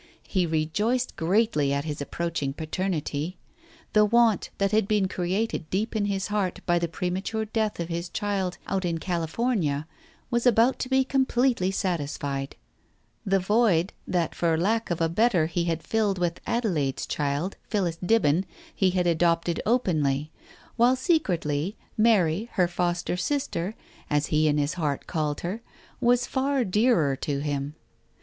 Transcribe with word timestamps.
He 0.27 0.47
rejoiced 0.47 1.15
greatly 1.15 1.71
at 1.71 1.85
his 1.85 2.01
approaching 2.01 2.53
paternity. 2.53 3.37
The 3.93 4.03
want 4.03 4.49
that 4.57 4.71
had 4.71 4.87
been 4.87 5.07
created 5.07 5.69
deep 5.69 5.95
in 5.95 6.05
his 6.05 6.29
heart 6.29 6.59
by 6.65 6.79
the 6.79 6.87
premature 6.87 7.45
death 7.45 7.79
of 7.79 7.87
his 7.89 8.09
child 8.09 8.57
out 8.65 8.83
in 8.83 8.97
California 8.97 9.85
was 10.31 10.47
about 10.47 10.79
to 10.79 10.89
be 10.89 11.03
completely 11.03 11.69
satisfied; 11.69 12.55
the 13.27 13.37
void 13.37 13.93
that 14.07 14.33
for 14.33 14.57
lack 14.57 14.89
of 14.89 15.01
a 15.01 15.07
better 15.07 15.45
he 15.45 15.65
had 15.65 15.83
filled 15.83 16.17
with 16.17 16.41
Adelaide's 16.47 17.05
child, 17.05 17.55
Phillis 17.69 17.97
Dibben, 17.97 18.45
he 18.73 18.89
had 18.89 19.05
adopted 19.05 19.61
openly; 19.67 20.31
while, 20.77 20.95
secretly, 20.95 21.77
Mary, 21.95 22.49
her 22.53 22.67
foster 22.67 23.15
sister, 23.15 23.75
as 24.09 24.25
he 24.33 24.47
in 24.47 24.57
his 24.57 24.73
heart 24.73 25.05
called 25.05 25.41
her, 25.41 25.61
was 25.99 26.25
far 26.25 26.63
dearer 26.65 27.15
to 27.17 27.37
him. 27.41 27.75